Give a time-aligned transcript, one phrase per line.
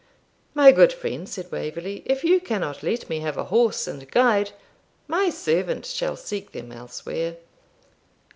[0.55, 4.49] 'My good friend,' said Waverley, 'if you cannot let me have a horse and guide,
[5.07, 7.37] my servant shall seek them elsewhere.'